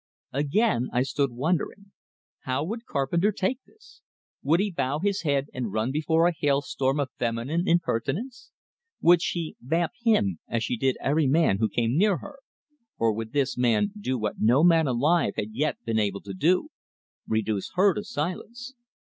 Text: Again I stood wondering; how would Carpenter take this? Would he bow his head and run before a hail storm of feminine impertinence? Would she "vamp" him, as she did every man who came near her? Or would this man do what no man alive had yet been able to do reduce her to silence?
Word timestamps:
Again 0.33 0.89
I 0.91 1.03
stood 1.03 1.31
wondering; 1.31 1.91
how 2.39 2.63
would 2.63 2.87
Carpenter 2.87 3.31
take 3.31 3.59
this? 3.67 4.01
Would 4.41 4.59
he 4.59 4.71
bow 4.71 4.97
his 4.97 5.21
head 5.21 5.45
and 5.53 5.71
run 5.71 5.91
before 5.91 6.27
a 6.27 6.33
hail 6.35 6.63
storm 6.63 6.99
of 6.99 7.11
feminine 7.19 7.67
impertinence? 7.67 8.49
Would 8.99 9.21
she 9.21 9.57
"vamp" 9.61 9.91
him, 10.01 10.39
as 10.47 10.63
she 10.63 10.75
did 10.75 10.97
every 10.99 11.27
man 11.27 11.57
who 11.59 11.69
came 11.69 11.99
near 11.99 12.17
her? 12.17 12.39
Or 12.97 13.13
would 13.13 13.31
this 13.31 13.59
man 13.59 13.91
do 13.95 14.17
what 14.17 14.39
no 14.39 14.63
man 14.63 14.87
alive 14.87 15.33
had 15.35 15.51
yet 15.53 15.77
been 15.85 15.99
able 15.99 16.21
to 16.21 16.33
do 16.33 16.69
reduce 17.27 17.69
her 17.75 17.93
to 17.93 18.03
silence? 18.03 18.73